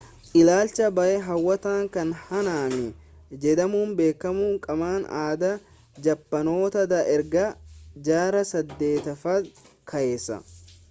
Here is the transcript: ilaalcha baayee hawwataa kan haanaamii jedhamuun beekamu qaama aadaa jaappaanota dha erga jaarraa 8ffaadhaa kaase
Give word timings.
ilaalcha 0.39 0.87
baayee 0.99 1.17
hawwataa 1.25 1.81
kan 1.97 2.13
haanaamii 2.21 3.41
jedhamuun 3.43 3.91
beekamu 3.99 4.47
qaama 4.63 4.87
aadaa 5.25 5.51
jaappaanota 6.07 6.85
dha 6.93 7.01
erga 7.17 7.43
jaarraa 8.09 8.45
8ffaadhaa 8.63 9.77
kaase 9.93 10.39